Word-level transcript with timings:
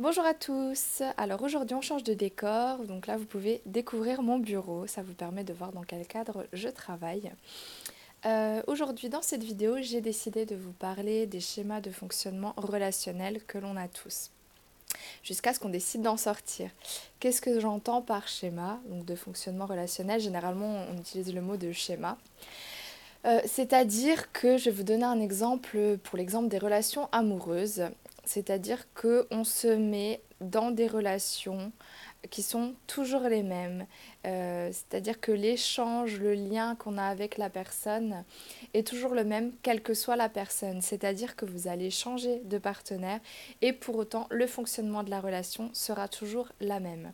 Bonjour 0.00 0.24
à 0.24 0.32
tous, 0.32 1.02
alors 1.18 1.42
aujourd'hui 1.42 1.74
on 1.74 1.82
change 1.82 2.04
de 2.04 2.14
décor, 2.14 2.78
donc 2.86 3.06
là 3.06 3.18
vous 3.18 3.26
pouvez 3.26 3.60
découvrir 3.66 4.22
mon 4.22 4.38
bureau, 4.38 4.86
ça 4.86 5.02
vous 5.02 5.12
permet 5.12 5.44
de 5.44 5.52
voir 5.52 5.72
dans 5.72 5.82
quel 5.82 6.06
cadre 6.06 6.46
je 6.54 6.68
travaille. 6.68 7.30
Euh, 8.24 8.62
aujourd'hui 8.66 9.10
dans 9.10 9.20
cette 9.20 9.44
vidéo 9.44 9.76
j'ai 9.82 10.00
décidé 10.00 10.46
de 10.46 10.56
vous 10.56 10.72
parler 10.72 11.26
des 11.26 11.40
schémas 11.40 11.82
de 11.82 11.90
fonctionnement 11.90 12.54
relationnel 12.56 13.44
que 13.44 13.58
l'on 13.58 13.76
a 13.76 13.88
tous, 13.88 14.30
jusqu'à 15.22 15.52
ce 15.52 15.60
qu'on 15.60 15.68
décide 15.68 16.00
d'en 16.00 16.16
sortir. 16.16 16.70
Qu'est-ce 17.18 17.42
que 17.42 17.60
j'entends 17.60 18.00
par 18.00 18.26
schéma, 18.26 18.80
donc 18.88 19.04
de 19.04 19.14
fonctionnement 19.14 19.66
relationnel 19.66 20.18
Généralement 20.18 20.82
on 20.90 20.96
utilise 20.96 21.34
le 21.34 21.42
mot 21.42 21.58
de 21.58 21.72
schéma. 21.72 22.16
Euh, 23.26 23.38
c'est-à-dire 23.44 24.32
que 24.32 24.56
je 24.56 24.66
vais 24.66 24.70
vous 24.70 24.82
donner 24.82 25.04
un 25.04 25.20
exemple 25.20 25.98
pour 26.02 26.16
l'exemple 26.16 26.48
des 26.48 26.56
relations 26.56 27.10
amoureuses. 27.12 27.82
C'est-à-dire 28.32 28.86
qu'on 28.94 29.42
se 29.42 29.66
met 29.66 30.20
dans 30.40 30.70
des 30.70 30.86
relations 30.86 31.72
qui 32.30 32.42
sont 32.42 32.76
toujours 32.86 33.22
les 33.22 33.42
mêmes. 33.42 33.86
Euh, 34.24 34.68
c'est-à-dire 34.70 35.20
que 35.20 35.32
l'échange, 35.32 36.20
le 36.20 36.34
lien 36.34 36.76
qu'on 36.76 36.96
a 36.96 37.02
avec 37.02 37.38
la 37.38 37.50
personne 37.50 38.24
est 38.72 38.86
toujours 38.86 39.16
le 39.16 39.24
même, 39.24 39.50
quelle 39.62 39.82
que 39.82 39.94
soit 39.94 40.14
la 40.14 40.28
personne. 40.28 40.80
C'est-à-dire 40.80 41.34
que 41.34 41.44
vous 41.44 41.66
allez 41.66 41.90
changer 41.90 42.40
de 42.44 42.58
partenaire 42.58 43.18
et 43.62 43.72
pour 43.72 43.96
autant, 43.96 44.28
le 44.30 44.46
fonctionnement 44.46 45.02
de 45.02 45.10
la 45.10 45.20
relation 45.20 45.68
sera 45.72 46.06
toujours 46.06 46.52
la 46.60 46.78
même. 46.78 47.12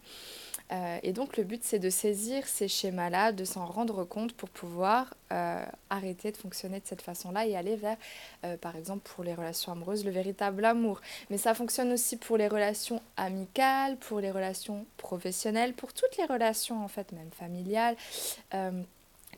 Euh, 0.73 0.99
et 1.03 1.13
donc 1.13 1.37
le 1.37 1.45
but 1.45 1.63
c'est 1.63 1.79
de 1.79 1.91
saisir 1.91 2.47
ces 2.49 2.67
schémas-là, 2.67 3.33
de 3.33 3.45
s'en 3.45 3.67
rendre 3.67 4.05
compte 4.05 4.33
pour 4.33 4.49
pouvoir 4.49 5.15
euh, 5.33 5.65
arrêter 5.91 6.33
de 6.33 6.37
fonctionner 6.37 6.81
de 6.81 6.87
cette 6.87 7.03
façon-là 7.03 7.47
et 7.47 7.57
aller 7.57 7.77
vers, 7.77 7.97
euh, 8.45 8.57
par 8.57 8.77
exemple 8.77 9.09
pour 9.15 9.23
les 9.23 9.35
relations 9.35 9.73
amoureuses, 9.73 10.05
le 10.05 10.11
véritable 10.11 10.65
amour. 10.65 11.01
Mais 11.31 11.39
ça 11.39 11.55
fonctionne 11.55 11.93
aussi 11.93 12.17
pour 12.17 12.37
les 12.37 12.49
relations 12.49 13.01
amicales, 13.17 13.97
pour 13.97 14.21
les 14.21 14.31
relations 14.31 14.87
professionnelles, 14.97 15.73
pour 15.73 15.93
toutes 15.93 16.17
les 16.17 16.25
relations 16.25 16.83
en 16.85 16.89
fait, 16.89 17.13
même 17.13 17.31
familiales. 17.31 17.97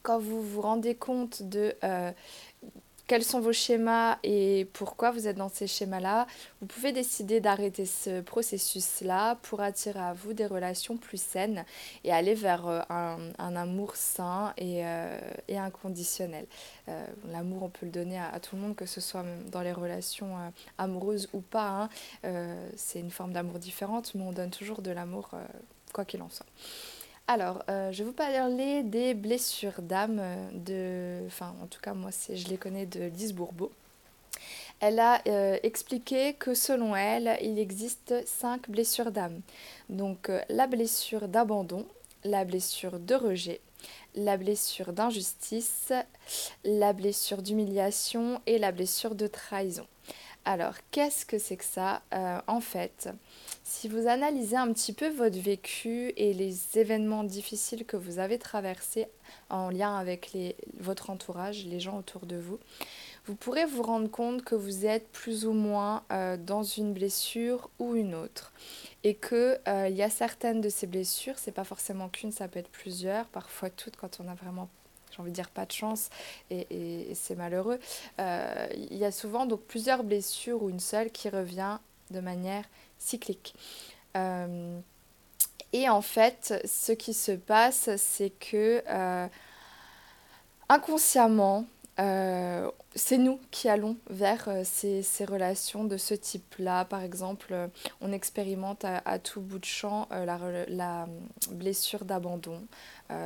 quand 0.02 0.18
vous 0.18 0.42
vous 0.42 0.62
rendez 0.62 0.94
compte 0.94 1.42
de 1.42 1.74
quels 3.08 3.24
sont 3.24 3.40
vos 3.40 3.54
schémas 3.54 4.18
et 4.22 4.68
pourquoi 4.74 5.10
vous 5.10 5.26
êtes 5.26 5.36
dans 5.36 5.48
ces 5.48 5.66
schémas-là. 5.66 6.26
Vous 6.60 6.66
pouvez 6.66 6.92
décider 6.92 7.40
d'arrêter 7.40 7.86
ce 7.86 8.20
processus-là 8.20 9.36
pour 9.42 9.62
attirer 9.62 9.98
à 9.98 10.12
vous 10.12 10.34
des 10.34 10.44
relations 10.44 10.98
plus 10.98 11.20
saines 11.20 11.64
et 12.04 12.12
aller 12.12 12.34
vers 12.34 12.68
euh, 12.68 12.80
un, 12.90 13.56
amour 13.56 13.96
sain 13.96 14.52
et, 14.58 14.84
euh, 14.84 15.18
inconditionnel. 15.48 16.46
Euh, 16.88 17.06
l'amour, 17.32 17.62
on 17.62 17.70
peut 17.70 17.86
le 17.86 17.92
donner 17.92 18.18
à, 18.18 18.38
tout 18.40 18.56
le 18.56 18.62
monde, 18.62 18.76
que 18.76 18.86
ce 18.86 19.00
soit 19.00 19.24
dans 19.50 19.62
les 19.62 19.72
relations 19.72 20.36
amoureuses 20.76 21.30
ou 21.32 21.40
pas. 21.40 21.88
Hein. 22.24 22.38
C'est 22.76 23.00
une 23.00 23.10
forme 23.10 23.32
d'amour 23.32 23.58
différente, 23.58 24.14
mais 24.14 24.22
on 24.22 24.32
donne 24.32 24.50
toujours 24.50 24.82
de 24.82 24.90
l'amour, 24.90 25.30
quoi 25.94 26.04
qu'il 26.04 26.20
en 26.20 26.28
soit. 26.28 26.46
Alors, 27.30 27.62
euh, 27.68 27.92
je 27.92 27.98
vais 27.98 28.04
vous 28.04 28.14
parler 28.14 28.82
des 28.82 29.12
blessures 29.12 29.82
d'âme 29.82 30.22
de... 30.54 31.26
Enfin, 31.26 31.54
en 31.62 31.66
tout 31.66 31.78
cas, 31.78 31.92
moi, 31.92 32.08
je 32.10 32.48
les 32.48 32.56
connais 32.56 32.86
de 32.86 33.04
Lise 33.04 33.34
Bourbeau. 33.34 33.70
Elle 34.80 34.98
a 34.98 35.20
euh, 35.28 35.58
expliqué 35.62 36.32
que 36.32 36.54
selon 36.54 36.96
elle, 36.96 37.36
il 37.42 37.58
existe 37.58 38.14
cinq 38.26 38.70
blessures 38.70 39.12
d'âme. 39.12 39.42
Donc, 39.90 40.30
euh, 40.30 40.40
la 40.48 40.66
blessure 40.66 41.28
d'abandon, 41.28 41.84
la 42.24 42.46
blessure 42.46 42.98
de 42.98 43.14
rejet, 43.14 43.60
la 44.14 44.38
blessure 44.38 44.94
d'injustice, 44.94 45.92
la 46.64 46.94
blessure 46.94 47.42
d'humiliation 47.42 48.40
et 48.46 48.56
la 48.56 48.72
blessure 48.72 49.14
de 49.14 49.26
trahison. 49.26 49.86
Alors, 50.50 50.77
qu'est-ce 50.92 51.27
que 51.27 51.36
c'est 51.38 51.58
que 51.58 51.64
ça 51.64 52.00
En 52.46 52.60
fait, 52.62 53.10
si 53.64 53.86
vous 53.86 54.06
analysez 54.06 54.56
un 54.56 54.72
petit 54.72 54.94
peu 54.94 55.10
votre 55.10 55.38
vécu 55.38 56.14
et 56.16 56.32
les 56.32 56.78
événements 56.78 57.22
difficiles 57.22 57.84
que 57.84 57.98
vous 57.98 58.18
avez 58.18 58.38
traversés 58.38 59.08
en 59.50 59.69
lien 59.69 59.94
avec 59.94 60.34
votre 60.81 61.10
entourage, 61.10 61.66
les 61.66 61.81
gens 61.81 61.98
autour 61.98 62.25
de 62.25 62.36
vous, 62.36 62.59
vous 63.26 63.34
pourrez 63.34 63.66
vous 63.66 63.82
rendre 63.82 64.10
compte 64.10 64.42
que 64.42 64.54
vous 64.54 64.86
êtes 64.86 65.06
plus 65.12 65.44
ou 65.44 65.53
moins 65.53 66.03
euh, 66.12 66.38
dans 66.38 66.62
une 66.62 66.94
blessure 66.94 67.69
ou 67.78 67.94
une 67.94 68.15
autre. 68.15 68.54
Et 69.04 69.16
qu'il 69.16 69.60
euh, 69.69 69.88
y 69.91 70.03
a 70.03 70.09
certaines 70.09 70.62
de 70.62 70.70
ces 70.70 70.86
blessures, 70.86 71.38
c'est 71.38 71.53
pas 71.53 71.65
forcément 71.65 72.09
qu'une, 72.09 72.32
ça 72.32 72.48
peut 72.48 72.59
être 72.59 72.70
plusieurs, 72.70 73.26
parfois 73.26 73.69
toutes 73.69 73.97
quand 73.97 74.19
on 74.25 74.28
a 74.28 74.34
vraiment 74.34 74.70
j'ai 75.10 75.20
envie 75.20 75.30
de 75.30 75.34
dire 75.34 75.50
pas 75.50 75.66
de 75.66 75.72
chance 75.72 76.10
et, 76.50 76.66
et, 77.10 77.14
c'est 77.14 77.36
malheureux. 77.36 77.78
Euh, 78.20 78.66
il 78.74 78.96
y 78.96 79.04
a 79.04 79.12
souvent 79.12 79.46
donc 79.46 79.60
plusieurs 79.62 80.04
blessures 80.04 80.62
ou 80.62 80.70
une 80.70 80.80
seule 80.80 81.10
qui 81.10 81.28
revient 81.28 81.78
de 82.10 82.20
manière 82.20 82.64
cyclique. 82.98 83.54
Euh, 84.16 84.78
et 85.72 85.88
en 85.88 86.00
fait, 86.00 86.62
ce 86.64 86.92
qui 86.92 87.12
se 87.12 87.32
passe, 87.32 87.91
c'est 87.97 88.30
que 88.30 88.82
euh, 88.88 89.26
inconsciemment, 90.68 91.66
c'est 92.98 93.19
nous 93.19 93.41
qui 93.50 93.69
allons 93.69 93.97
vers 94.10 94.48
ces, 94.64 95.03
relations 95.25 95.84
de 95.84 95.97
ce 95.97 96.14
type-là. 96.14 96.84
Par 96.84 97.03
exemple, 97.03 97.54
on 98.00 98.12
expérimente 98.12 98.84
à, 98.84 99.19
tout 99.19 99.41
bout 99.41 99.59
de 99.59 99.64
champ 99.64 100.09
la, 100.10 100.38
la, 100.69 101.06
blessure 101.50 102.04
d'abandon 102.04 102.60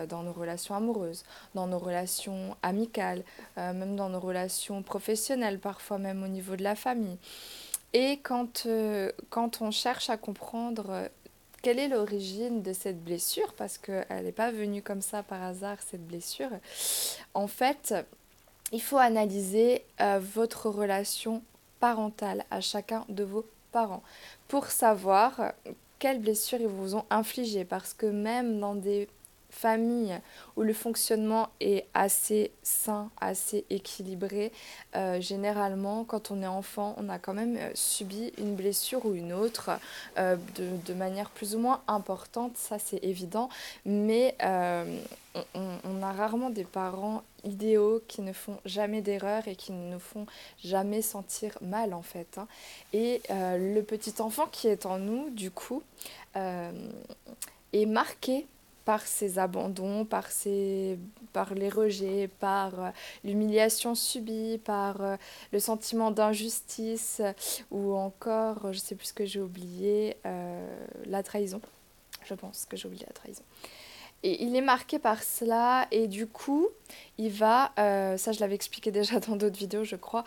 dans 0.08 0.22
nos 0.22 0.32
relations 0.32 0.74
amoureuses, 0.74 1.24
dans 1.54 1.66
nos 1.66 1.78
relations 1.78 2.56
amicales, 2.62 3.24
même 3.56 3.96
dans 3.96 4.08
nos 4.08 4.20
relations 4.20 4.82
professionnelles, 4.82 5.58
parfois 5.58 5.98
même 5.98 6.22
au 6.22 6.28
niveau 6.28 6.56
de 6.56 6.62
la 6.62 6.76
famille. 6.76 7.18
Et 7.92 8.18
quand, 8.22 8.64
euh, 8.66 9.12
quand 9.28 9.60
on 9.60 9.70
cherche 9.70 10.08
à 10.08 10.16
comprendre 10.16 10.86
euh, 10.88 11.08
quelle 11.62 11.78
est 11.78 11.88
l'origine 11.88 12.62
de 12.62 12.72
cette 12.72 13.02
blessure, 13.04 13.52
parce 13.54 13.78
qu'elle 13.78 14.24
n'est 14.24 14.32
pas 14.32 14.50
venue 14.50 14.82
comme 14.82 15.02
ça 15.02 15.22
par 15.22 15.42
hasard, 15.42 15.76
cette 15.80 16.06
blessure, 16.06 16.50
en 17.34 17.46
fait, 17.46 17.94
il 18.72 18.82
faut 18.82 18.98
analyser 18.98 19.84
euh, 20.00 20.18
votre 20.20 20.68
relation 20.68 21.42
parentale 21.80 22.44
à 22.50 22.60
chacun 22.60 23.04
de 23.08 23.24
vos 23.24 23.44
parents 23.70 24.02
pour 24.48 24.66
savoir 24.66 25.52
quelles 25.98 26.20
blessures 26.20 26.60
ils 26.60 26.66
vous 26.66 26.96
ont 26.96 27.04
infligées. 27.10 27.64
Parce 27.64 27.94
que 27.94 28.06
même 28.06 28.58
dans 28.58 28.74
des 28.74 29.08
famille 29.52 30.18
où 30.56 30.62
le 30.62 30.72
fonctionnement 30.72 31.50
est 31.60 31.86
assez 31.94 32.50
sain, 32.62 33.10
assez 33.20 33.64
équilibré, 33.70 34.50
euh, 34.96 35.20
généralement, 35.20 36.04
quand 36.04 36.30
on 36.30 36.42
est 36.42 36.46
enfant, 36.46 36.96
on 36.98 37.08
a 37.08 37.18
quand 37.18 37.34
même 37.34 37.56
euh, 37.56 37.70
subi 37.74 38.32
une 38.38 38.56
blessure 38.56 39.04
ou 39.04 39.14
une 39.14 39.32
autre 39.32 39.70
euh, 40.18 40.36
de, 40.56 40.94
manière 40.94 41.30
plus 41.30 41.54
ou 41.54 41.58
moins 41.58 41.82
importante, 41.86 42.56
ça 42.56 42.78
c'est 42.78 43.02
évident, 43.04 43.48
mais 43.84 44.36
on, 45.54 46.02
a 46.02 46.12
rarement 46.12 46.50
des 46.50 46.64
parents 46.64 47.22
idéaux 47.44 48.02
qui 48.08 48.20
ne 48.20 48.32
font 48.32 48.58
jamais 48.64 49.00
d'erreur 49.00 49.48
et 49.48 49.56
qui 49.56 49.72
ne 49.72 49.92
nous 49.92 49.98
font 49.98 50.26
jamais 50.62 51.00
sentir 51.00 51.56
mal 51.62 51.94
en 51.94 52.02
fait. 52.02 52.38
Hein. 52.38 52.46
Et 52.92 53.22
le 53.30 53.80
petit 53.80 54.20
enfant 54.20 54.46
qui 54.46 54.68
est 54.68 54.84
en 54.84 54.98
nous, 54.98 55.30
du 55.30 55.50
coup, 55.50 55.82
est 56.34 57.86
marqué 57.86 58.46
par 58.84 59.06
ces 59.06 59.38
abandons, 59.38 60.04
par, 60.04 60.30
ces, 60.30 60.98
par 61.32 61.54
les 61.54 61.68
rejets, 61.68 62.28
par 62.40 62.80
euh, 62.80 62.90
l'humiliation 63.24 63.94
subie, 63.94 64.58
par 64.64 65.02
euh, 65.02 65.16
le 65.52 65.60
sentiment 65.60 66.10
d'injustice 66.10 67.22
ou 67.70 67.94
encore, 67.94 68.72
je 68.72 68.78
ne 68.78 68.82
sais 68.82 68.94
plus 68.94 69.06
ce 69.06 69.14
que 69.14 69.24
j'ai 69.24 69.40
oublié, 69.40 70.16
euh, 70.26 70.86
la 71.06 71.22
trahison. 71.22 71.60
Je 72.24 72.34
pense 72.34 72.66
que 72.66 72.76
j'ai 72.76 72.86
oublié 72.86 73.04
la 73.06 73.12
trahison. 73.12 73.42
Et 74.24 74.44
il 74.44 74.54
est 74.54 74.60
marqué 74.60 75.00
par 75.00 75.22
cela 75.22 75.88
et 75.90 76.06
du 76.06 76.28
coup, 76.28 76.68
il 77.18 77.30
va, 77.30 77.72
euh, 77.80 78.16
ça 78.16 78.30
je 78.30 78.38
l'avais 78.38 78.54
expliqué 78.54 78.90
déjà 78.92 79.18
dans 79.18 79.34
d'autres 79.34 79.58
vidéos 79.58 79.82
je 79.82 79.96
crois, 79.96 80.22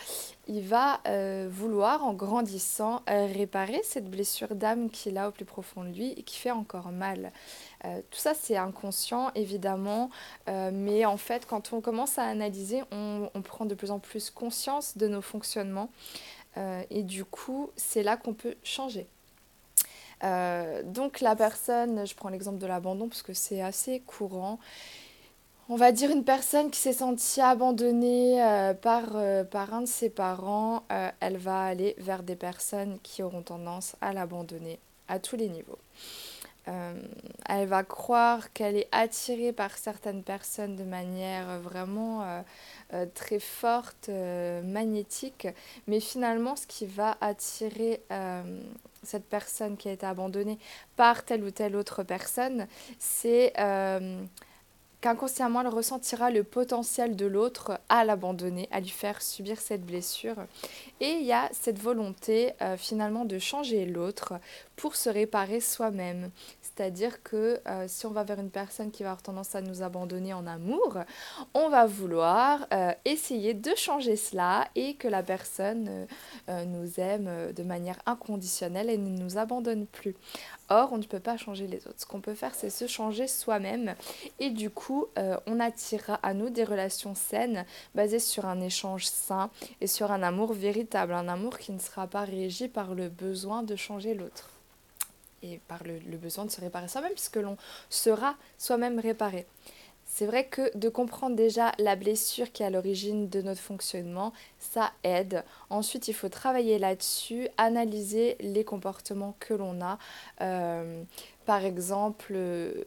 il 0.47 0.61
va 0.61 1.00
euh, 1.07 1.47
vouloir 1.50 2.03
en 2.03 2.13
grandissant 2.13 3.03
euh, 3.09 3.25
réparer 3.25 3.79
cette 3.83 4.09
blessure 4.09 4.56
d'âme 4.56 4.89
qu'il 4.89 5.18
a 5.18 5.30
au 5.30 5.31
plus 5.31 5.45
profond 5.45 5.83
de 5.86 5.89
lui 5.89 6.12
et 6.12 6.24
qui 6.24 6.38
fait 6.38 6.51
encore 6.51 6.92
mal. 6.92 7.31
tout 7.83 8.19
ça 8.19 8.33
c'est 8.33 8.57
inconscient 8.57 9.31
évidemment, 9.36 10.09
mais 10.47 11.06
en 11.06 11.18
fait 11.18 11.45
quand 11.45 11.71
on 11.71 11.81
commence 11.81 12.18
à 12.18 12.24
analyser, 12.24 12.83
on, 12.92 13.30
on, 13.33 13.42
prend 13.42 13.65
de 13.65 13.75
plus 13.75 13.92
en 13.92 14.00
plus 14.00 14.30
conscience 14.30 14.97
de 14.97 15.07
nos 15.07 15.21
fonctionnements 15.21 15.89
et 16.89 17.03
du 17.03 17.24
coup 17.25 17.69
c'est 17.75 18.03
là 18.03 18.18
qu'on 18.18 18.33
peut 18.33 18.56
changer. 18.63 19.07
Euh, 20.23 20.83
donc 20.83 21.21
la 21.21 21.35
personne, 21.35 22.06
je 22.06 22.15
prends 22.15 22.29
l'exemple 22.29 22.57
de 22.57 22.67
l'abandon 22.67 23.07
parce 23.07 23.21
que 23.21 23.33
c'est 23.33 23.62
assez 23.62 24.01
courant. 24.01 24.59
On 25.67 25.75
va 25.75 25.91
dire 25.91 26.12
une 26.12 26.23
personne 26.23 26.69
qui 26.69 26.79
s'est 26.79 26.94
sentie 26.94 27.41
abandonnée 27.41 28.44
euh, 28.44 28.73
par, 28.75 29.15
euh, 29.15 29.44
par 29.44 29.73
un 29.73 29.81
de 29.81 29.88
ses 29.88 30.09
parents, 30.09 30.83
elle 31.19 31.38
va 31.38 31.63
aller 31.63 31.95
vers 31.97 32.21
des 32.21 32.35
personnes 32.35 33.00
qui 33.01 33.23
auront 33.23 33.41
tendance 33.41 33.95
à 34.00 34.13
l'abandonner 34.13 34.79
à 35.07 35.19
tous 35.19 35.35
les 35.35 35.50
niveaux. 35.50 35.79
Elle 36.67 37.67
va 37.67 37.83
croire 37.83 38.51
qu'elle 38.53 38.77
est 38.77 38.88
attirée 38.91 39.53
par 39.53 39.77
certaines 39.77 40.23
personnes 40.23 40.75
de 40.75 40.83
manière 40.83 41.59
vraiment 41.59 42.44
très 43.13 43.39
forte, 43.39 44.09
magnétique, 44.09 45.47
mais 45.88 46.00
finalement 46.00 46.56
ce 46.56 46.67
qui 46.67 46.85
va 46.85 47.17
attirer 47.21 48.01
cette 49.03 49.25
personne 49.25 49.77
qui 49.77 49.89
a 49.89 49.91
été 49.91 50.06
abandonnée 50.06 50.57
par 50.95 51.23
telle 51.23 51.44
ou 51.44 51.51
telle 51.51 51.75
autre 51.75 52.03
personne, 52.03 52.68
c'est 53.00 53.53
qu'inconsciemment 55.06 55.62
elle 55.62 55.68
ressentira 55.68 56.31
le 56.31 56.44
potentiel 56.44 57.16
de 57.16 57.28
l'autre 57.28 57.80
à 57.90 58.04
l'abandonner, 58.04 58.68
à 58.72 58.80
lui 58.80 58.90
faire 58.90 59.22
subir 59.22 59.60
cette 59.62 59.86
blessure. 59.86 60.36
Et 61.00 61.12
il 61.19 61.25
y 61.28 61.31
a 61.31 61.48
cette 61.52 61.78
volonté 61.78 62.54
euh, 62.63 62.75
finalement 62.75 63.24
de 63.24 63.38
changer 63.38 63.86
l'autre 63.86 64.34
pour 64.75 64.96
se 64.96 65.12
réparer 65.12 65.60
soi-même. 65.60 66.31
C'est-à-dire 66.75 67.24
que 67.24 67.62
euh, 67.68 67.86
si 67.88 68.06
on 68.06 68.12
va 68.12 68.24
vers 68.24 68.39
une 68.39 68.50
personne 68.50 68.92
qui 68.92 69.04
va 69.04 69.10
avoir 69.10 69.22
tendance 69.22 69.56
à 69.56 69.62
nous 69.62 69.81
abandonner 69.81 70.33
en 70.33 70.45
amour, 70.45 70.98
on 71.54 71.69
va 71.69 71.86
vouloir 71.86 72.68
euh, 72.74 72.92
essayer 73.06 73.54
de 73.54 73.74
changer 73.75 74.16
cela 74.16 74.68
et 74.75 74.95
que 74.95 75.07
la 75.07 75.24
personne 75.24 76.07
nous 76.48 77.00
aime 77.00 77.54
de 77.54 77.63
manière 77.63 77.98
inconditionnelle 78.06 78.89
et 78.89 78.98
ne 78.98 79.18
nous 79.18 79.38
abandonne 79.38 79.86
plus. 79.88 80.16
Or, 80.69 80.94
on 80.94 80.98
ne 80.98 81.04
peut 81.04 81.19
pas 81.19 81.38
changer 81.38 81.68
les 81.68 81.88
autres. 81.88 82.00
Ce 82.01 82.06
qu'on 82.06 82.22
peut 82.22 82.33
faire, 82.33 82.56
c'est 82.56 82.72
se 82.72 82.88
changer 82.88 83.28
soi-même. 83.28 83.95
Et 84.39 84.50
du 84.50 84.71
coup, 84.71 85.06
euh, 85.18 85.38
on 85.45 85.60
attirera 85.60 86.16
à 86.24 86.33
nous 86.33 86.50
des 86.50 86.63
relations 86.63 87.13
saines, 87.13 87.66
basées 87.94 88.19
sur 88.19 88.45
un 88.45 88.60
échange 88.62 89.06
sain 89.06 89.51
et 89.80 89.88
sur 89.88 90.12
un 90.12 90.24
amour 90.24 90.54
véritable. 90.54 91.13
Un 91.13 91.28
amour 91.28 91.60
qui 91.60 91.71
ne 91.71 91.80
sera 91.80 92.07
pas 92.07 92.24
régi 92.24 92.68
par 92.68 92.95
le 92.95 93.10
besoin 93.10 93.62
de 93.62 93.75
changer 93.75 94.16
l'autre. 94.16 94.55
Et 95.43 95.59
par 95.67 95.83
le, 95.83 96.17
besoin 96.17 96.45
de 96.45 96.51
se 96.51 96.61
réparer 96.61 96.87
soi-même, 96.87 97.13
puisque 97.13 97.35
l'on 97.37 97.57
sera 97.89 98.35
soi-même 98.57 98.99
réparé. 98.99 99.45
C'est 100.07 100.27
vrai 100.27 100.45
que 100.45 100.75
de 100.77 100.87
comprendre 100.87 101.35
déjà 101.35 101.71
la 101.79 101.95
blessure 101.95 102.51
qui 102.51 102.63
est 102.63 102.65
à 102.65 102.69
l'origine 102.69 103.27
de 103.27 103.41
notre 103.41 103.59
fonctionnement, 103.59 104.33
ça 104.59 104.91
aide. 105.03 105.43
Ensuite, 105.69 106.07
il 106.07 106.13
faut 106.13 106.29
travailler 106.29 106.77
là-dessus, 106.77 107.49
analyser 107.57 108.37
les 108.39 108.63
comportements 108.63 109.35
que 109.39 109.53
l'on 109.53 109.81
a. 109.81 109.97
Euh, 110.41 111.03
par 111.45 111.65
exemple, 111.65 112.33
euh, 112.35 112.83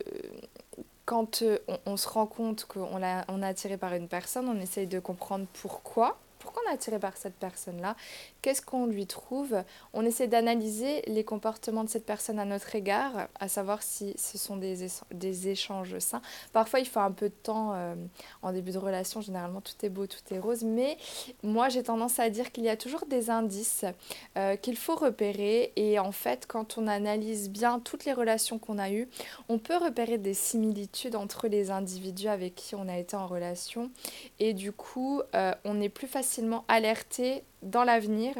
quand 1.04 1.42
euh, 1.42 1.58
on, 1.86 1.96
se 1.96 2.08
rend 2.08 2.26
compte 2.26 2.64
qu'on 2.66 3.02
on 3.02 3.42
est 3.42 3.46
attiré 3.46 3.76
par 3.76 3.94
une 3.94 4.08
personne, 4.08 4.48
on 4.48 4.60
essaye 4.60 4.86
de 4.86 5.00
comprendre 5.00 5.46
pourquoi 5.60 6.18
pourquoi 6.48 6.62
on 6.66 6.70
est 6.70 6.74
attiré 6.74 6.98
par 6.98 7.14
cette 7.18 7.34
personne-là, 7.34 7.94
qu'est-ce 8.40 8.62
qu'on 8.62 8.86
lui 8.86 9.06
trouve? 9.06 9.62
On 9.92 10.06
essaie 10.06 10.28
d'analyser 10.28 11.02
les 11.06 11.22
comportements 11.22 11.84
de 11.84 11.90
cette 11.90 12.06
personne 12.06 12.38
à 12.38 12.46
notre 12.46 12.74
égard, 12.74 13.28
à 13.38 13.48
savoir 13.48 13.82
si 13.82 14.14
ce 14.16 14.38
sont 14.38 14.56
des, 14.56 15.48
échanges 15.48 15.98
sains. 15.98 16.22
Parfois, 16.54 16.80
il 16.80 16.86
faut 16.86 17.00
un 17.00 17.10
peu 17.10 17.28
de 17.28 17.34
temps 17.34 17.72
euh, 17.74 17.94
en 18.40 18.52
début 18.52 18.72
de 18.72 18.78
relation, 18.78 19.20
généralement 19.20 19.60
tout 19.60 19.74
est 19.82 19.90
beau, 19.90 20.06
tout 20.06 20.22
est 20.30 20.38
rose, 20.38 20.64
mais 20.64 20.96
moi 21.42 21.68
j'ai 21.68 21.82
tendance 21.82 22.18
à 22.18 22.30
dire 22.30 22.50
qu'il 22.50 22.64
y 22.64 22.70
a 22.70 22.78
toujours 22.78 23.04
des 23.04 23.28
indices 23.28 23.84
euh, 24.38 24.56
qu'il 24.56 24.78
faut 24.78 24.96
repérer. 24.96 25.74
Et 25.76 25.98
en 25.98 26.12
fait, 26.12 26.46
quand 26.46 26.78
on 26.78 26.86
analyse 26.86 27.50
bien 27.50 27.78
toutes 27.78 28.06
les 28.06 28.14
relations 28.14 28.58
qu'on 28.58 28.78
a 28.78 28.90
eues, 28.90 29.06
on 29.50 29.58
peut 29.58 29.76
repérer 29.76 30.16
des 30.16 30.32
similitudes 30.32 31.14
entre 31.14 31.46
les 31.46 31.70
individus 31.70 32.28
avec 32.28 32.54
qui 32.54 32.74
on 32.74 32.88
a 32.88 32.96
été 32.96 33.16
en 33.16 33.26
relation. 33.26 33.90
Et 34.38 34.54
du 34.54 34.72
coup, 34.72 35.20
euh, 35.34 35.52
on 35.66 35.78
est 35.82 35.90
plus 35.90 36.06
facilement 36.38 36.64
alerté 36.69 37.43
dans 37.62 37.82
l'avenir 37.82 38.32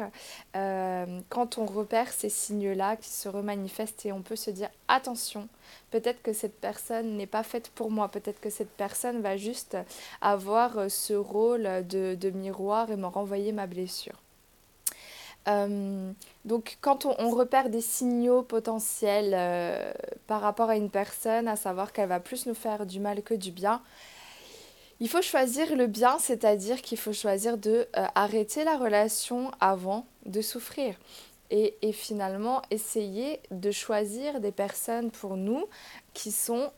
euh, 0.55 1.19
quand 1.27 1.57
on 1.57 1.65
repère 1.65 2.09
ces 2.13 2.29
signes-là 2.29 2.95
qui 2.95 3.09
se 3.09 3.27
remanifestent 3.27 4.05
et 4.05 4.13
on 4.13 4.21
peut 4.21 4.37
se 4.37 4.51
dire 4.51 4.69
attention, 4.87 5.49
peut-être 5.91 6.21
que 6.21 6.31
cette 6.31 6.57
personne 6.61 7.17
n'est 7.17 7.27
pas 7.27 7.43
faite 7.43 7.69
pour 7.75 7.91
moi, 7.91 8.07
peut-être 8.07 8.39
que 8.39 8.49
cette 8.49 8.69
personne 8.69 9.19
va 9.19 9.35
juste 9.35 9.75
avoir 10.21 10.77
euh, 10.77 10.87
ce 10.87 11.13
rôle 11.13 11.67
de, 11.89 12.29
miroir 12.29 12.89
et 12.89 12.95
me 12.95 13.07
renvoyer 13.07 13.51
ma 13.51 13.67
blessure. 13.67 14.15
Euh, 15.49 16.13
donc 16.45 16.77
quand 16.79 17.05
on, 17.05 17.29
repère 17.31 17.69
des 17.69 17.81
signaux 17.81 18.43
potentiels 18.43 19.35
par 20.27 20.39
rapport 20.39 20.69
à 20.69 20.77
une 20.77 20.89
personne, 20.89 21.49
à 21.49 21.57
savoir 21.57 21.91
qu'elle 21.91 22.07
va 22.07 22.21
plus 22.21 22.45
nous 22.45 22.53
faire 22.53 22.85
du 22.85 23.01
mal 23.01 23.23
que 23.23 23.33
du 23.33 23.51
bien, 23.51 23.81
il 24.99 25.07
faut 25.07 25.21
choisir 25.21 25.75
le 25.75 25.87
bien, 25.87 26.19
c'est-à-dire 26.19 26.81
qu'il 26.81 26.97
faut 26.97 27.13
choisir 27.13 27.57
de 27.57 27.87
euh, 27.95 28.05
arrêter 28.15 28.63
la 28.63 28.77
relation 28.77 29.51
avant 29.59 30.05
de 30.25 30.41
souffrir. 30.41 30.95
Et, 31.51 31.73
finalement, 31.93 32.61
essayer 32.69 33.39
de 33.49 33.71
choisir 33.71 34.39
des 34.39 34.51
personnes 34.51 35.09
pour 35.09 35.35
nous 35.35 35.65
qui 36.13 36.31
sont 36.31 36.71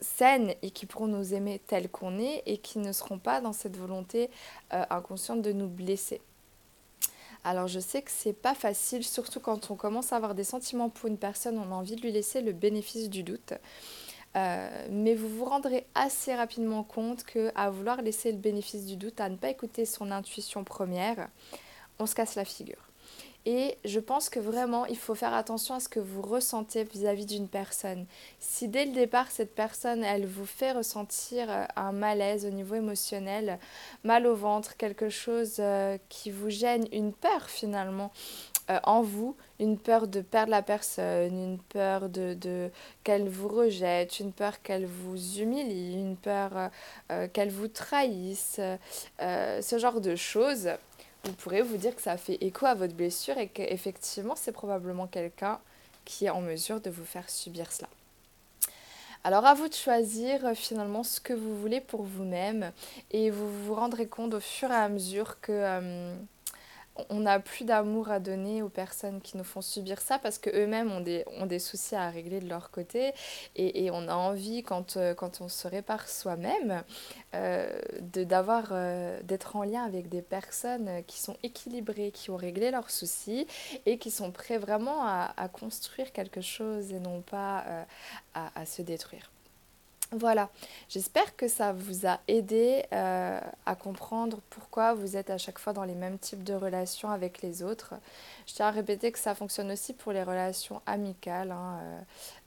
saines 0.00 0.54
et 0.62 0.72
qui 0.72 0.86
pourront 0.86 1.06
nous 1.06 1.34
aimer 1.34 1.60
tel 1.68 1.88
qu'on 1.88 2.18
est 2.18 2.42
et 2.44 2.58
qui 2.58 2.80
ne 2.80 2.90
seront 2.90 3.20
pas 3.20 3.40
dans 3.40 3.52
cette 3.52 3.76
volonté 3.76 4.28
euh, 4.72 4.84
inconsciente 4.90 5.42
de 5.42 5.52
nous 5.52 5.68
blesser. 5.68 6.20
Alors 7.44 7.68
je 7.68 7.78
sais 7.78 8.02
que 8.02 8.10
c'est 8.10 8.32
pas 8.32 8.54
facile, 8.54 9.04
surtout 9.04 9.38
quand 9.38 9.70
on 9.70 9.76
commence 9.76 10.12
à 10.12 10.16
avoir 10.16 10.34
des 10.34 10.42
sentiments 10.42 10.88
pour 10.88 11.08
une 11.08 11.18
personne, 11.18 11.56
on 11.56 11.72
a 11.72 11.76
envie 11.76 11.94
de 11.94 12.02
lui 12.02 12.10
laisser 12.10 12.40
le 12.40 12.52
bénéfice 12.52 13.08
du 13.08 13.22
doute. 13.22 13.52
Euh, 14.36 14.86
mais 14.90 15.14
vous 15.14 15.28
vous 15.28 15.44
rendrez 15.44 15.86
assez 15.94 16.34
rapidement 16.34 16.82
compte 16.82 17.24
que 17.24 17.50
à 17.54 17.70
vouloir 17.70 18.02
laisser 18.02 18.30
le 18.30 18.38
bénéfice 18.38 18.84
du 18.84 18.96
doute, 18.96 19.20
à 19.20 19.28
ne 19.28 19.36
pas 19.36 19.50
écouter 19.50 19.84
son 19.84 20.10
intuition 20.10 20.64
première, 20.64 21.28
on 21.98 22.06
se 22.06 22.14
casse 22.14 22.34
la 22.34 22.44
figure. 22.44 22.88
Et 23.46 23.78
je 23.84 23.98
pense 23.98 24.28
que 24.28 24.40
vraiment, 24.40 24.84
il 24.86 24.98
faut 24.98 25.14
faire 25.14 25.32
attention 25.32 25.74
à 25.76 25.80
ce 25.80 25.88
que 25.88 26.00
vous 26.00 26.20
ressentez 26.20 26.84
vis-à-vis 26.84 27.24
d'une 27.24 27.48
personne. 27.48 28.04
Si 28.40 28.68
dès 28.68 28.84
le 28.84 28.92
départ, 28.92 29.30
cette 29.30 29.54
personne, 29.54 30.04
elle 30.04 30.26
vous 30.26 30.44
fait 30.44 30.72
ressentir 30.72 31.50
euh, 31.50 31.64
un 31.76 31.92
malaise 31.92 32.44
au 32.44 32.50
niveau 32.50 32.74
émotionnel, 32.74 33.58
mal 34.04 34.26
au 34.26 34.34
ventre, 34.34 34.76
quelque 34.76 35.08
chose 35.08 35.56
euh, 35.60 35.96
qui 36.10 36.30
vous 36.30 36.50
gêne, 36.50 36.86
une 36.92 37.14
peur 37.14 37.48
finalement, 37.48 38.12
euh, 38.70 38.78
en 38.82 39.00
vous, 39.00 39.34
une 39.60 39.78
peur 39.78 40.06
de 40.06 40.20
perdre 40.20 40.50
la 40.50 40.60
personne, 40.60 41.32
une 41.32 41.58
peur 41.58 42.10
de, 42.10 42.70
qu'elle 43.02 43.28
vous 43.28 43.48
rejette, 43.48 44.20
une 44.20 44.32
peur 44.32 44.60
qu'elle 44.62 44.84
vous 44.84 45.38
humilie, 45.38 45.94
une 45.94 46.16
peur 46.16 46.50
euh, 46.54 46.68
euh, 47.10 47.28
qu'elle 47.28 47.50
vous 47.50 47.68
trahisse, 47.68 48.60
ce 49.20 49.78
genre 49.78 50.02
de 50.02 50.16
choses, 50.16 50.68
vous 51.24 51.32
pourrez 51.32 51.62
vous 51.62 51.78
dire 51.78 51.96
que 51.96 52.02
ça 52.02 52.18
fait 52.18 52.36
écho 52.42 52.66
à 52.66 52.74
votre 52.74 52.94
blessure 52.94 53.38
et 53.38 53.48
qu'effectivement 53.48 54.34
c'est 54.36 54.52
probablement 54.52 55.06
quelqu'un 55.06 55.58
qui 56.04 56.26
est 56.26 56.30
en 56.30 56.42
mesure 56.42 56.80
de 56.80 56.90
vous 56.90 57.04
faire 57.04 57.28
subir 57.30 57.72
cela. 57.72 57.88
Alors 59.24 59.46
à 59.46 59.54
vous 59.54 59.68
de 59.68 59.74
choisir 59.74 60.54
finalement 60.54 61.02
ce 61.02 61.20
que 61.20 61.32
vous 61.32 61.58
voulez 61.58 61.80
pour 61.80 62.02
vous-même 62.02 62.72
et 63.10 63.30
vous 63.30 63.50
vous 63.64 63.74
rendrez 63.74 64.06
compte 64.06 64.34
au 64.34 64.40
fur 64.40 64.70
et 64.70 64.74
à 64.74 64.88
mesure 64.88 65.40
que 65.40 66.14
on 67.10 67.20
n'a 67.20 67.40
plus 67.40 67.64
d'amour 67.64 68.10
à 68.10 68.20
donner 68.20 68.62
aux 68.62 68.68
personnes 68.68 69.20
qui 69.20 69.36
nous 69.36 69.44
font 69.44 69.60
subir 69.60 70.00
ça 70.00 70.18
parce 70.18 70.38
qu'eux-mêmes 70.38 70.90
ont 70.90 71.00
des, 71.00 71.24
ont 71.38 71.46
des 71.46 71.58
soucis 71.58 71.94
à 71.94 72.10
régler 72.10 72.40
de 72.40 72.48
leur 72.48 72.70
côté 72.70 73.12
et, 73.56 73.90
on 73.90 74.08
a 74.08 74.14
envie 74.14 74.62
quand, 74.62 74.96
euh, 74.96 75.14
quand 75.14 75.40
on 75.40 75.48
se 75.48 75.66
répare 75.66 76.08
soi-même 76.08 76.82
euh, 77.34 77.80
d'avoir 78.02 78.68
euh, 78.72 79.20
d'être 79.22 79.56
en 79.56 79.62
lien 79.62 79.84
avec 79.84 80.08
des 80.08 80.22
personnes 80.22 81.02
qui 81.06 81.18
sont 81.18 81.36
équilibrées, 81.42 82.10
qui 82.12 82.30
ont 82.30 82.36
réglé 82.36 82.70
leurs 82.70 82.90
soucis 82.90 83.46
et 83.86 83.98
qui 83.98 84.10
sont 84.10 84.30
prêts 84.30 84.58
vraiment 84.58 85.04
à, 85.04 85.48
construire 85.52 86.12
quelque 86.12 86.40
chose 86.40 86.92
et 86.92 87.00
non 87.00 87.22
pas 87.22 87.64
à 88.34 88.66
se 88.66 88.82
détruire. 88.82 89.30
Voilà, 90.12 90.48
j'espère 90.88 91.36
que 91.36 91.48
ça 91.48 91.74
vous 91.74 92.06
a 92.06 92.18
aidé 92.28 92.82
euh, 92.94 93.40
à 93.66 93.74
comprendre 93.74 94.40
pourquoi 94.48 94.94
vous 94.94 95.18
êtes 95.18 95.28
à 95.28 95.36
chaque 95.36 95.58
fois 95.58 95.74
dans 95.74 95.84
les 95.84 95.94
mêmes 95.94 96.18
types 96.18 96.42
de 96.42 96.54
relations 96.54 97.10
avec 97.10 97.42
les 97.42 97.62
autres. 97.62 97.92
Je 98.46 98.54
tiens 98.54 98.68
à 98.68 98.70
répéter 98.70 99.12
que 99.12 99.18
ça 99.18 99.34
fonctionne 99.34 99.70
aussi 99.70 99.92
pour 99.92 100.12
les 100.12 100.22
relations 100.22 100.80
amicales. 100.86 101.50
Hein. 101.50 101.80
Euh, 101.82 102.00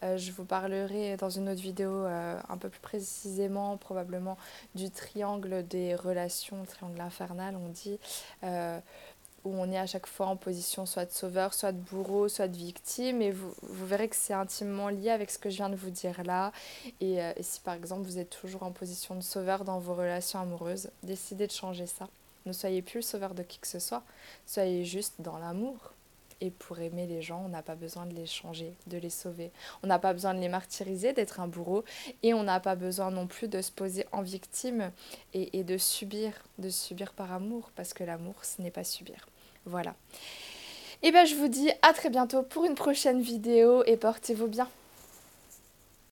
euh, 0.03 0.17
je 0.17 0.31
vous 0.31 0.43
parlerai 0.43 1.17
dans 1.17 1.29
une 1.29 1.49
autre 1.49 1.61
vidéo 1.61 1.91
un 2.03 2.57
peu 2.59 2.69
plus 2.69 2.79
précisément 2.79 3.77
probablement 3.77 4.37
du 4.73 4.89
triangle 4.89 5.63
des 5.67 5.93
relations, 5.93 6.63
triangle 6.65 6.99
infernal 6.99 7.55
on 7.55 7.69
dit 7.69 7.99
on 9.61 9.71
est 9.71 9.77
à 9.77 9.85
chaque 9.85 10.07
fois 10.07 10.25
en 10.25 10.35
position 10.35 10.85
soit 10.85 11.05
de 11.05 11.11
sauveur, 11.11 11.53
soit 11.53 11.71
de 11.71 11.77
bourreau, 11.77 12.27
soit 12.27 12.47
de 12.47 12.57
victime. 12.57 13.21
Et 13.21 13.31
vous, 13.31 13.53
verrez 13.61 14.09
que 14.09 14.15
c'est 14.15 14.33
intimement 14.33 14.89
lié 14.89 15.11
avec 15.11 15.29
ce 15.29 15.37
que 15.37 15.49
je 15.49 15.57
viens 15.57 15.69
de 15.69 15.75
vous 15.75 15.91
dire 15.91 16.23
là. 16.23 16.51
Et, 16.99 17.21
euh, 17.21 17.31
si 17.41 17.59
par 17.59 17.75
exemple 17.75 18.03
vous 18.03 18.17
êtes 18.17 18.31
toujours 18.31 18.63
en 18.63 18.71
position 18.71 19.15
de 19.15 19.21
sauveur 19.21 19.63
dans 19.63 19.79
vos 19.79 19.93
relations 19.93 20.39
amoureuses, 20.39 20.89
décidez 21.03 21.45
de 21.45 21.51
changer 21.51 21.85
ça. 21.85 22.07
Ne 22.47 22.53
soyez 22.53 22.81
plus 22.81 22.97
le 22.97 23.03
sauveur 23.03 23.35
de 23.35 23.43
qui 23.43 23.59
que 23.59 23.67
ce 23.67 23.79
soit, 23.79 24.03
soyez 24.47 24.83
juste 24.83 25.15
dans 25.19 25.37
l'amour. 25.37 25.93
Et 26.43 26.49
pour 26.49 26.79
aimer 26.79 27.05
les 27.05 27.21
gens, 27.21 27.43
on 27.45 27.49
n'a 27.49 27.61
pas 27.61 27.75
besoin 27.75 28.07
de 28.07 28.15
les 28.15 28.25
changer, 28.25 28.73
de 28.87 28.97
les 28.97 29.11
sauver. 29.11 29.51
On 29.83 29.87
n'a 29.87 29.99
pas 29.99 30.11
besoin 30.11 30.33
de 30.33 30.39
les 30.39 30.49
martyriser, 30.49 31.13
d'être 31.13 31.39
un 31.39 31.47
bourreau. 31.47 31.83
Et 32.23 32.33
on 32.33 32.41
n'a 32.41 32.59
pas 32.59 32.73
besoin 32.73 33.11
non 33.11 33.27
plus 33.27 33.47
de 33.47 33.61
se 33.61 33.71
poser 33.71 34.07
en 34.11 34.23
victime 34.23 34.91
et, 35.35 35.59
et 35.59 35.63
de 35.63 35.77
subir, 35.77 36.33
de 36.57 36.69
subir 36.69 37.13
par 37.13 37.31
amour. 37.31 37.69
Parce 37.75 37.93
que 37.93 38.03
l'amour, 38.03 38.43
ce 38.43 38.59
n'est 38.59 38.71
pas 38.71 38.83
subir. 38.83 39.27
Voilà. 39.65 39.95
Et 41.03 41.11
bien 41.11 41.25
je 41.25 41.35
vous 41.35 41.47
dis 41.47 41.69
à 41.81 41.93
très 41.93 42.09
bientôt 42.09 42.43
pour 42.43 42.65
une 42.65 42.75
prochaine 42.75 43.21
vidéo 43.21 43.83
et 43.85 43.97
portez-vous 43.97 44.47
bien. 44.47 44.67